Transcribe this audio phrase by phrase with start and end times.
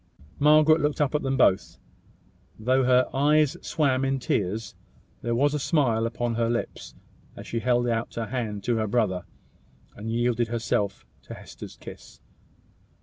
[0.39, 1.77] Margaret looked up at them both.
[2.57, 4.73] Though her eyes swam in tears,
[5.21, 6.95] there was a smile upon her lips
[7.35, 9.25] as she held out her hand to her brother,
[9.95, 12.19] and yielded herself to Hester's kiss.